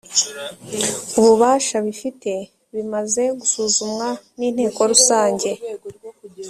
[1.19, 2.31] ububasha bifite
[2.75, 5.49] bimaze gusuzumwa ninteko rusange